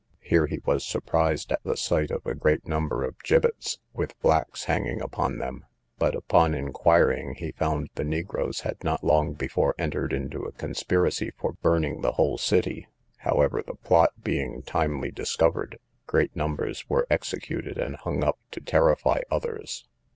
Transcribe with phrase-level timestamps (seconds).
[0.21, 4.63] Here he was surprised at the sight of a great number of gibbets, with blacks
[4.63, 5.63] hanging upon them;
[5.99, 11.29] but, upon inquiring, he found the negroes had not long before entered into a conspiracy
[11.29, 12.87] for burning the whole city;
[13.17, 15.77] however, the plot being timely discovered,
[16.07, 19.85] great numbers were executed and hung up to terrify others.